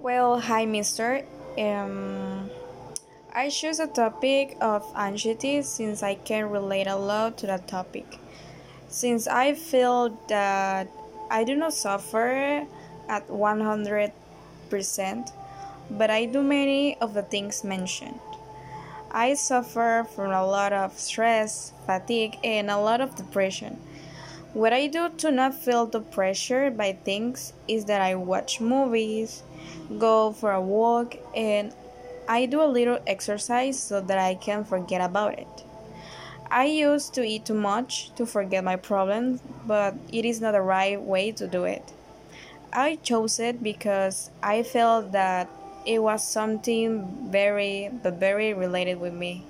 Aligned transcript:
Well, 0.00 0.38
hi, 0.38 0.64
mister. 0.64 1.24
Um, 1.58 2.50
I 3.34 3.48
choose 3.48 3.80
a 3.80 3.88
topic 3.88 4.56
of 4.60 4.86
anxiety 4.96 5.60
since 5.62 6.04
I 6.04 6.14
can 6.14 6.50
relate 6.50 6.86
a 6.86 6.94
lot 6.94 7.36
to 7.38 7.48
that 7.48 7.66
topic. 7.66 8.20
Since 8.88 9.26
I 9.26 9.54
feel 9.54 10.16
that 10.28 10.86
I 11.32 11.42
do 11.42 11.56
not 11.56 11.74
suffer 11.74 12.64
at 13.08 13.28
100%, 13.28 15.32
but 15.90 16.10
I 16.10 16.26
do 16.26 16.44
many 16.44 16.96
of 17.00 17.14
the 17.14 17.22
things 17.22 17.64
mentioned. 17.64 18.20
I 19.10 19.34
suffer 19.34 20.06
from 20.14 20.30
a 20.30 20.46
lot 20.46 20.72
of 20.72 20.96
stress, 20.96 21.72
fatigue, 21.86 22.38
and 22.44 22.70
a 22.70 22.78
lot 22.78 23.00
of 23.00 23.16
depression. 23.16 23.80
What 24.58 24.72
I 24.72 24.88
do 24.88 25.08
to 25.18 25.30
not 25.30 25.54
feel 25.54 25.86
the 25.86 26.00
pressure 26.00 26.68
by 26.68 26.94
things 27.04 27.52
is 27.68 27.84
that 27.84 28.02
I 28.02 28.16
watch 28.16 28.60
movies, 28.60 29.44
go 30.00 30.32
for 30.32 30.50
a 30.50 30.60
walk, 30.60 31.14
and 31.32 31.72
I 32.26 32.46
do 32.46 32.60
a 32.60 32.66
little 32.66 32.98
exercise 33.06 33.78
so 33.78 34.00
that 34.00 34.18
I 34.18 34.34
can 34.34 34.64
forget 34.64 35.00
about 35.00 35.38
it. 35.38 35.62
I 36.50 36.64
used 36.64 37.14
to 37.14 37.22
eat 37.22 37.44
too 37.44 37.54
much 37.54 38.12
to 38.16 38.26
forget 38.26 38.64
my 38.64 38.74
problems, 38.74 39.40
but 39.64 39.94
it 40.10 40.24
is 40.24 40.40
not 40.40 40.54
the 40.54 40.60
right 40.60 41.00
way 41.00 41.30
to 41.30 41.46
do 41.46 41.62
it. 41.62 41.92
I 42.72 42.96
chose 42.96 43.38
it 43.38 43.62
because 43.62 44.28
I 44.42 44.64
felt 44.64 45.12
that 45.12 45.48
it 45.86 46.02
was 46.02 46.26
something 46.26 47.30
very, 47.30 47.90
but 48.02 48.14
very 48.14 48.54
related 48.54 48.98
with 48.98 49.14
me. 49.14 49.44